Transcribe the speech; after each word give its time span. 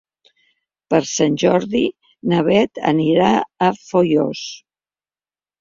Per 0.93 1.01
Sant 1.09 1.35
Jordi 1.43 1.81
na 2.31 2.41
Beth 2.49 2.81
anirà 2.93 3.29
a 3.37 3.69
Foios. 3.85 4.45